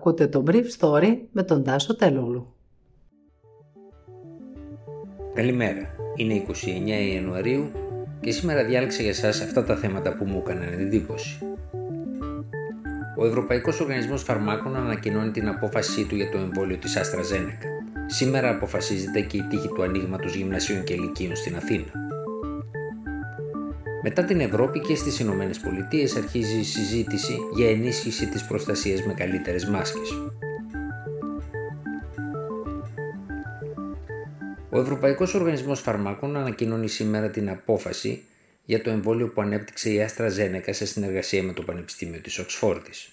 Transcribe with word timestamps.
Ακούτε 0.00 0.26
το 0.26 0.44
Brief 0.46 0.64
Story 0.78 1.16
με 1.32 1.42
τον 1.42 1.64
Τάσο 1.64 1.96
Τελούλου. 1.96 2.54
Καλημέρα. 5.34 5.94
Είναι 6.16 6.44
29 6.48 7.12
Ιανουαρίου 7.14 7.70
και 8.20 8.30
σήμερα 8.30 8.64
διάλεξα 8.64 9.02
για 9.02 9.14
σας 9.14 9.40
αυτά 9.40 9.64
τα 9.64 9.76
θέματα 9.76 10.14
που 10.14 10.24
μου 10.24 10.42
έκαναν 10.44 10.80
εντύπωση. 10.80 11.38
Ο 13.18 13.26
Ευρωπαϊκός 13.26 13.80
Οργανισμός 13.80 14.22
Φαρμάκων 14.22 14.76
ανακοινώνει 14.76 15.30
την 15.30 15.48
απόφασή 15.48 16.06
του 16.06 16.16
για 16.16 16.30
το 16.30 16.38
εμβόλιο 16.38 16.76
της 16.76 16.98
AstraZeneca. 16.98 17.66
Σήμερα 18.06 18.50
αποφασίζεται 18.50 19.20
και 19.20 19.36
η 19.36 19.42
τύχη 19.50 19.68
του 19.68 19.82
ανοίγματος 19.82 20.34
γυμνασίων 20.34 20.84
και 20.84 20.92
ηλικίων 20.92 21.36
στην 21.36 21.56
Αθήνα. 21.56 22.09
Μετά 24.02 24.24
την 24.24 24.40
Ευρώπη 24.40 24.80
και 24.80 24.94
στις 24.94 25.18
Ηνωμένες 25.18 25.58
Πολιτείες 25.58 26.16
αρχίζει 26.16 26.58
η 26.58 26.64
συζήτηση 26.64 27.38
για 27.54 27.70
ενίσχυση 27.70 28.26
της 28.26 28.44
προστασίας 28.46 29.06
με 29.06 29.14
καλύτερες 29.14 29.64
μάσκες. 29.64 30.10
Ο 34.70 34.80
Ευρωπαϊκός 34.80 35.34
Οργανισμός 35.34 35.80
Φαρμάκων 35.80 36.36
ανακοινώνει 36.36 36.88
σήμερα 36.88 37.30
την 37.30 37.50
απόφαση 37.50 38.22
για 38.64 38.82
το 38.82 38.90
εμβόλιο 38.90 39.28
που 39.28 39.40
ανέπτυξε 39.40 39.90
η 39.90 40.06
AstraZeneca 40.08 40.70
σε 40.70 40.86
συνεργασία 40.86 41.42
με 41.42 41.52
το 41.52 41.62
Πανεπιστήμιο 41.62 42.20
της 42.20 42.38
Οξφόρδης. 42.38 43.08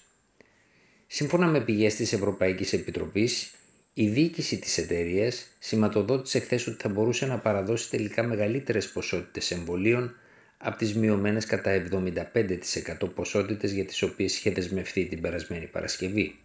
Σύμφωνα 1.06 1.46
με 1.46 1.60
πηγές 1.60 1.94
της 1.94 2.12
Ευρωπαϊκής 2.12 2.72
Επιτροπής, 2.72 3.50
η 3.94 4.08
διοίκηση 4.08 4.58
της 4.58 4.78
εταιρείας 4.78 5.46
σηματοδότησε 5.58 6.38
χθες 6.38 6.66
ότι 6.66 6.82
θα 6.82 6.88
μπορούσε 6.88 7.26
να 7.26 7.38
παραδώσει 7.38 7.90
τελικά 7.90 8.22
μεγαλύτερες 8.22 8.88
ποσότητες 8.88 9.50
εμβολίων 9.50 10.14
από 10.58 10.78
τις 10.78 10.94
μειωμένες 10.94 11.46
κατά 11.46 11.70
75% 11.72 13.14
ποσότητες 13.14 13.72
για 13.72 13.84
τις 13.84 14.02
οποίες 14.02 14.36
είχε 14.36 14.50
δεσμευθεί 14.50 15.06
την 15.06 15.20
περασμένη 15.20 15.66
Παρασκευή. 15.66 16.36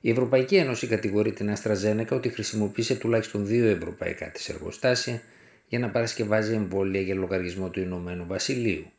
Η 0.00 0.10
Ευρωπαϊκή 0.10 0.56
Ένωση 0.56 0.86
κατηγορεί 0.86 1.32
την 1.32 1.50
Αστραζένεκα 1.50 2.16
ότι 2.16 2.28
χρησιμοποίησε 2.28 2.94
τουλάχιστον 2.94 3.46
δύο 3.46 3.66
ευρωπαϊκά 3.66 4.30
της 4.30 4.48
εργοστάσια 4.48 5.22
για 5.68 5.78
να 5.78 5.90
παρασκευάζει 5.90 6.52
εμβόλια 6.52 7.00
για 7.00 7.14
λογαριασμό 7.14 7.70
του 7.70 7.80
Ηνωμένου 7.80 8.26
Βασιλείου, 8.26 8.92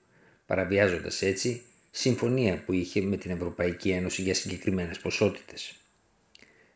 παραβιάζοντας 0.45 1.22
έτσι 1.22 1.61
συμφωνία 1.92 2.64
που 2.66 2.73
είχε 2.73 3.02
με 3.02 3.17
την 3.17 3.31
Ευρωπαϊκή 3.31 3.89
Ένωση 3.89 4.22
για 4.22 4.33
συγκεκριμένες 4.33 4.99
ποσότητες. 4.99 5.75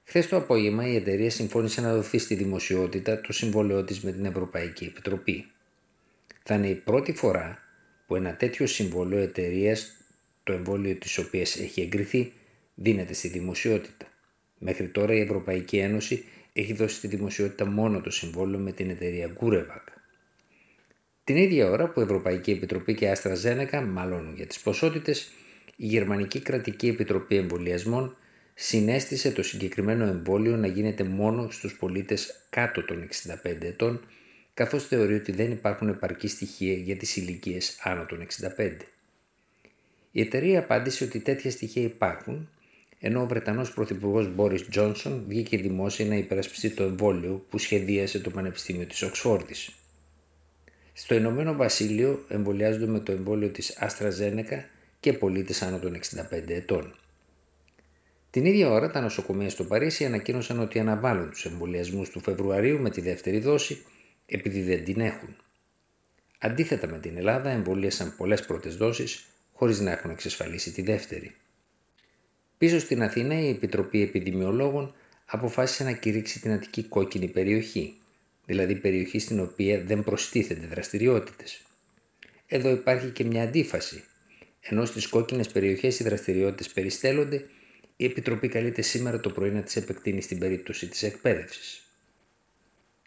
Χθες 0.04 0.28
το 0.28 0.36
απόγευμα 0.36 0.88
η 0.88 0.96
εταιρεία 0.96 1.30
συμφώνησε 1.30 1.82
να 1.82 1.94
δοθεί 1.94 2.18
στη 2.18 2.36
δημοσιότητα 2.36 3.22
το 3.22 3.34
συμβόλαιό 3.34 3.84
της 3.84 4.00
με 4.00 4.12
την 4.12 4.26
Ευρωπαϊκή 4.26 4.86
Επιτροπή. 4.86 5.46
Θα 6.52 6.58
είναι 6.58 6.68
η 6.68 6.76
πρώτη 6.76 7.14
φορά 7.14 7.60
που 8.08 8.16
ένα 8.16 8.36
τέτοιο 8.36 8.68
συμβόλαιο 8.68 9.20
εταιρείας, 9.20 9.98
το 10.44 10.54
εμβόλιο 10.54 10.96
της 10.96 11.18
οποίας 11.18 11.56
έχει 11.56 11.82
εγκριθεί, 11.82 12.34
δίνεται 12.76 13.14
στη 13.14 13.28
δημοσιότητα. 13.28 14.08
Μέχρι 14.58 14.88
τώρα 14.88 15.14
η 15.14 15.20
Ευρωπαϊκή 15.20 15.78
Ένωση 15.78 16.24
έχει 16.54 16.74
δώσει 16.74 16.96
στη 16.96 17.08
δημοσιότητα 17.08 17.66
μόνο 17.66 18.02
το 18.02 18.10
συμβόλαιο 18.10 18.60
με 18.60 18.72
την 18.72 18.90
εταιρεία 18.90 19.28
Γκούρεβακ. 19.28 19.88
Την 21.24 21.36
ίδια 21.36 21.70
ώρα 21.70 21.90
που 21.90 22.00
η 22.00 22.04
Ευρωπαϊκή 22.04 22.52
Επιτροπή 22.52 22.94
και 22.94 23.06
η 23.06 23.10
Αστραζένεκα 23.10 23.82
μαλώνουν 23.82 24.36
για 24.36 24.48
τις 24.48 24.60
ποσότητες, 24.60 25.32
η 25.76 25.86
Γερμανική 25.86 26.40
Κρατική 26.40 26.88
Επιτροπή 26.88 27.36
Εμβολιασμών 27.36 28.18
συνέστησε 28.54 29.32
το 29.32 29.44
συγκεκριμένο 29.44 30.06
εμβόλιο 30.06 30.56
να 30.56 30.68
γίνεται 30.68 31.04
μόνο 31.04 31.50
στους 31.52 31.78
πολίτες 31.78 32.46
κάτω 32.50 32.86
των 32.86 33.08
65 33.44 33.62
ετών, 33.62 34.02
καθώς 34.60 34.88
θεωρεί 34.88 35.14
ότι 35.14 35.32
δεν 35.32 35.52
υπάρχουν 35.52 35.88
επαρκή 35.88 36.28
στοιχεία 36.28 36.74
για 36.74 36.98
τις 36.98 37.16
ηλικίες 37.16 37.80
άνω 37.84 38.06
των 38.06 38.28
65. 38.58 38.72
Η 40.12 40.22
εταιρεία 40.22 40.60
απάντησε 40.60 41.04
ότι 41.04 41.20
τέτοια 41.20 41.52
στοιχεία 41.52 41.84
υπάρχουν, 41.84 42.50
ενώ 43.00 43.22
ο 43.22 43.26
Βρετανός 43.26 43.74
Πρωθυπουργός 43.74 44.34
Μπόρις 44.34 44.68
Τζόνσον 44.68 45.24
βγήκε 45.28 45.58
δημόσια 45.58 46.06
να 46.06 46.16
υπερασπιστεί 46.16 46.70
το 46.70 46.84
εμβόλιο 46.84 47.46
που 47.50 47.58
σχεδίασε 47.58 48.20
το 48.20 48.30
Πανεπιστήμιο 48.30 48.86
της 48.86 49.02
Οξφόρδης. 49.02 49.70
Στο 50.94 51.16
Ηνωμένο 51.16 51.54
Βασίλειο 51.54 52.26
εμβολιάζονται 52.28 52.88
με 52.88 53.00
το 53.00 53.12
εμβόλιο 53.12 53.50
της 53.50 53.78
AstraZeneca 53.82 54.64
και 55.00 55.14
πολίτες 55.14 55.62
άνω 55.62 55.80
των 55.80 55.96
65 55.96 56.50
ετών. 56.50 56.96
Την 58.30 58.46
ίδια 58.46 58.70
ώρα, 58.70 58.92
τα 58.92 59.02
νοσοκομεία 59.02 59.50
στο 59.50 59.64
Παρίσι 59.64 60.06
ανακοίνωσαν 60.06 60.60
ότι 60.60 60.80
αναβάλουν 60.80 61.30
τους 61.30 61.46
εμβολιασμούς 61.46 62.10
του 62.10 62.20
Φεβρουαρίου 62.20 62.80
με 62.80 62.90
τη 62.90 63.02
δεύτερη 63.02 63.40
δόση 63.40 63.84
επειδή 64.30 64.62
δεν 64.62 64.84
την 64.84 65.00
έχουν. 65.00 65.36
Αντίθετα 66.40 66.88
με 66.88 67.00
την 67.00 67.18
Ελλάδα, 67.18 67.50
εμβολίασαν 67.50 68.16
πολλές 68.18 68.46
πρώτες 68.46 68.76
δόσεις 68.78 69.26
χωρίς 69.54 69.80
να 69.80 69.92
έχουν 69.92 70.10
εξασφαλίσει 70.10 70.72
τη 70.72 70.82
δεύτερη. 70.82 71.36
Πίσω 72.58 72.80
στην 72.80 73.04
Αθήνα, 73.04 73.40
η 73.40 73.50
Επιτροπή 73.50 74.02
Επιδημιολόγων 74.02 74.96
αποφάσισε 75.26 75.84
να 75.84 75.92
κηρύξει 75.92 76.42
την 76.42 76.52
Αττική 76.52 76.84
κόκκινη 76.84 77.28
περιοχή, 77.28 77.98
δηλαδή 78.46 78.76
περιοχή 78.76 79.20
στην 79.20 79.40
οποία 79.40 79.82
δεν 79.82 80.04
προστίθενται 80.04 80.68
δραστηριότητες. 80.68 81.62
Εδώ 82.48 82.70
υπάρχει 82.70 83.10
και 83.10 83.24
μια 83.24 83.44
αντίφαση. 83.44 84.04
Ενώ 84.60 84.86
στις 84.86 85.08
κόκκινες 85.08 85.48
περιοχές 85.48 86.00
οι 86.00 86.04
δραστηριότητες 86.04 86.74
περιστέλλονται, 86.74 87.46
η 87.96 88.06
Επιτροπή 88.06 88.48
καλείται 88.48 88.82
σήμερα 88.82 89.20
το 89.20 89.30
πρωί 89.30 89.52
να 89.52 89.62
τη 89.62 89.80
επεκτείνει 89.80 90.22
στην 90.22 90.40
περίπτωση 90.40 90.88
της 90.88 91.04
εκπαίδευσης. 91.04 91.84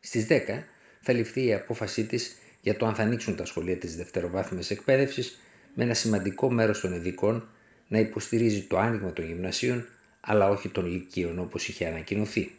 Στις 0.01 0.27
10 0.27 0.65
θα 1.03 1.13
ληφθεί 1.13 1.45
η 1.45 1.55
απόφασή 1.55 2.05
της 2.05 2.37
για 2.61 2.77
το 2.77 2.87
αν 2.87 2.95
θα 2.95 3.03
ανοίξουν 3.03 3.37
τα 3.37 3.45
σχολεία 3.45 3.77
της 3.77 3.97
δευτεροβάθμιας 3.97 4.71
εκπαίδευσης 4.71 5.39
με 5.75 5.85
ένα 5.85 5.95
σημαντικό 5.95 6.51
μέρος 6.51 6.81
των 6.81 6.95
ειδικών 6.95 7.49
να 7.89 7.99
υποστηρίζει 7.99 8.63
το 8.63 8.79
άνοιγμα 8.79 9.13
των 9.13 9.25
γυμνασίων 9.25 9.87
αλλά 10.21 10.49
όχι 10.49 10.69
των 10.69 10.87
λυκείων 10.87 11.39
όπως 11.39 11.69
είχε 11.69 11.87
ανακοινωθεί. 11.87 12.51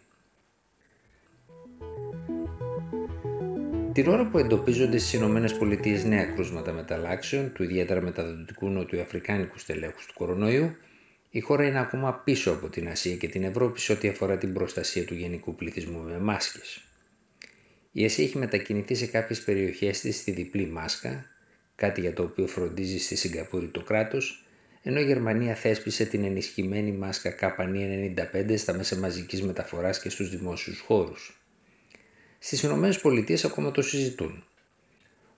Την 3.93 4.07
ώρα 4.07 4.27
που 4.27 4.37
εντοπίζονται 4.37 4.97
στις 4.97 5.13
ΗΠΑ 5.13 6.07
νέα 6.07 6.25
κρούσματα 6.25 6.71
μεταλλάξεων 6.71 7.51
του 7.53 7.63
ιδιαίτερα 7.63 8.01
μεταδοτικού 8.01 8.69
νοτιοαφρικάνικου 8.69 9.59
στελέχους 9.59 10.05
του 10.05 10.13
κορονοϊού, 10.13 10.75
η 11.29 11.39
χώρα 11.39 11.65
είναι 11.65 11.79
ακόμα 11.79 12.13
πίσω 12.13 12.51
από 12.51 12.69
την 12.69 12.87
Ασία 12.87 13.15
και 13.15 13.27
την 13.27 13.43
Ευρώπη 13.43 13.79
σε 13.79 13.91
ό,τι 13.91 14.07
αφορά 14.07 14.37
την 14.37 14.53
προστασία 14.53 15.05
του 15.05 15.13
γενικού 15.13 15.55
πληθυσμού 15.55 16.01
με 16.01 16.19
μάσκες. 16.19 16.81
Η 17.95 18.05
Ασία 18.05 18.23
έχει 18.23 18.37
μετακινηθεί 18.37 18.95
σε 18.95 19.05
κάποιες 19.05 19.41
περιοχές 19.41 19.99
της 19.99 20.17
στη 20.17 20.31
διπλή 20.31 20.65
μάσκα, 20.65 21.25
κάτι 21.75 22.01
για 22.01 22.13
το 22.13 22.23
οποίο 22.23 22.47
φροντίζει 22.47 22.99
στη 22.99 23.15
Σιγκαπούρη 23.15 23.67
το 23.67 23.81
κράτος, 23.81 24.45
ενώ 24.83 24.99
η 24.99 25.05
Γερμανία 25.05 25.55
θέσπισε 25.55 26.05
την 26.05 26.23
ενισχυμένη 26.23 26.91
μάσκα 26.91 27.35
K95 27.39 28.57
στα 28.57 28.73
μέσα 28.73 28.95
μαζικής 28.95 29.41
μεταφοράς 29.41 29.99
και 29.99 30.09
στους 30.09 30.29
δημόσιους 30.29 30.79
χώρους. 30.79 31.41
Στις 32.39 32.63
ΗΠΑ 32.63 33.47
ακόμα 33.47 33.71
το 33.71 33.81
συζητούν. 33.81 34.43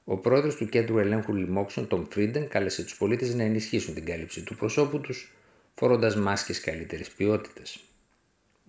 Ο 0.03 0.17
πρόεδρος 0.17 0.55
του 0.55 0.69
Κέντρου 0.69 0.97
Ελέγχου 0.97 1.33
Λοιμόξεων, 1.33 1.87
Tom 1.91 2.07
Frieden, 2.15 2.45
κάλεσε 2.49 2.83
τους 2.83 2.97
πολίτες 2.97 3.33
να 3.33 3.43
ενισχύσουν 3.43 3.93
την 3.93 4.05
κάλυψη 4.05 4.43
του 4.43 4.55
προσώπου 4.55 4.99
τους 5.01 5.33
φορώντας 5.75 6.15
μάσκες 6.15 6.59
καλύτερης 6.59 7.09
ποιότητας. 7.09 7.84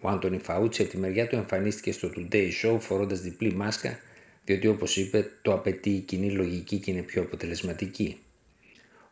Ο 0.01 0.09
Άντωνι 0.09 0.39
Φαούτσι 0.39 0.83
από 0.83 0.91
τη 0.91 0.97
μεριά 0.97 1.27
του 1.27 1.37
εμφανίστηκε 1.37 1.93
στο 1.93 2.11
Today 2.17 2.51
Show 2.63 2.77
φορώντας 2.81 3.21
διπλή 3.21 3.53
μάσκα, 3.53 3.99
διότι 4.45 4.67
όπως 4.67 4.97
είπε 4.97 5.31
το 5.43 5.53
απαιτεί 5.53 5.91
η 5.91 6.01
κοινή 6.01 6.31
λογική 6.31 6.79
και 6.79 6.91
είναι 6.91 7.03
πιο 7.03 7.23
αποτελεσματική. 7.23 8.19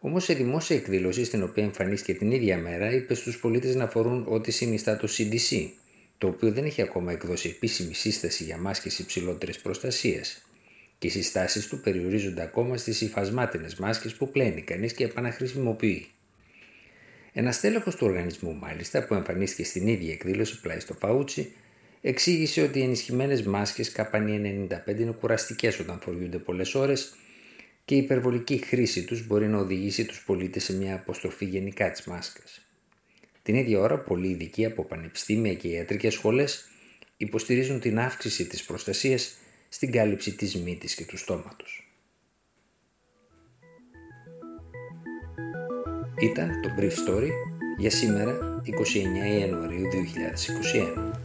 Όμως 0.01 0.25
σε 0.25 0.35
δημόσια 0.35 0.77
εκδήλωση 0.77 1.25
στην 1.25 1.43
οποία 1.43 1.65
εμφανίστηκε 1.65 2.15
την 2.15 2.31
ίδια 2.31 2.59
μέρα, 2.59 2.93
είπε 2.93 3.15
στους 3.15 3.39
πολίτες 3.39 3.75
να 3.75 3.87
φορούν 3.89 4.25
ό,τι 4.29 4.51
συνιστά 4.51 4.97
το 4.97 5.09
CDC, 5.11 5.69
το 6.19 6.27
οποίο 6.27 6.53
δεν 6.53 6.65
έχει 6.65 6.83
ακόμα 6.83 7.13
εκδώσει 7.13 7.49
επίσημη 7.49 7.95
σύσταση 7.95 8.45
για 8.45 8.57
μάσκες 8.59 8.99
υψηλότερης 8.99 9.59
προστασίας. 9.59 10.43
Και 10.99 11.07
οι 11.07 11.11
συστάσεις 11.11 11.67
του 11.69 11.81
περιορίζονται 11.81 12.43
ακόμα 12.43 12.77
στις 12.77 13.01
υφασμάτινες 13.01 13.75
μάσκες 13.75 14.15
που 14.15 14.31
πλένει 14.31 14.63
κανείς 14.63 14.93
και 14.93 15.05
επαναχρησιμοποιεί. 15.05 16.07
Ένα 17.37 17.53
τέλεχο 17.61 17.91
του 17.91 18.07
οργανισμού, 18.07 18.55
μάλιστα, 18.55 19.07
που 19.07 19.15
εμφανίστηκε 19.15 19.65
στην 19.65 19.87
ίδια 19.87 20.13
εκδήλωση 20.13 20.61
πλάι 20.61 20.81
στο 20.81 20.95
Φαούτσι, 20.95 21.53
εξήγησε 22.01 22.63
ότι 22.63 22.79
οι 22.79 22.83
ενισχυμένες 22.83 23.43
μάσκες 23.43 23.93
καπανί 23.93 24.69
95 24.71 24.99
είναι 24.99 25.11
κουραστικές 25.11 25.79
όταν 25.79 26.01
φοριούνται 26.01 26.39
πολλές 26.39 26.75
ώρες 26.75 27.15
και 27.85 27.95
η 27.95 27.99
υπερβολική 27.99 28.57
χρήση 28.57 29.05
τους 29.05 29.27
μπορεί 29.27 29.47
να 29.47 29.59
οδηγήσει 29.59 30.05
τους 30.05 30.25
πολίτες 30.25 30.65
σε 30.65 30.75
μια 30.77 30.95
αποστροφή 30.95 31.45
γενικά 31.45 31.91
της 31.91 32.05
μάσκας. 32.05 32.67
Την 33.43 33.55
ίδια 33.55 33.81
ώρα, 33.81 33.99
πολλοί 33.99 34.29
ειδικοί 34.29 34.65
από 34.65 34.85
πανεπιστήμια 34.85 35.55
και 35.55 35.69
ιατρικές 35.69 36.15
σχολές 36.15 36.69
υποστηρίζουν 37.17 37.81
την 37.81 37.99
αύξηση 37.99 38.47
της 38.47 38.65
προστασίας 38.65 39.37
στην 39.69 39.93
κάλυψη 39.93 40.35
της 40.35 40.57
μύτης 40.57 40.95
και 40.95 41.05
του 41.05 41.17
στόματος. 41.17 41.94
Ήταν 46.21 46.61
το 46.63 46.69
Brief 46.79 47.11
Story 47.11 47.31
για 47.79 47.91
σήμερα 47.91 48.37
29 49.37 49.41
Ιανουαρίου 49.41 49.87
2021. 51.15 51.24